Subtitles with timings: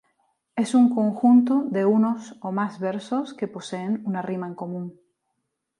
[0.55, 4.99] Es un conjunto de unos o más versos que poseen una rima común.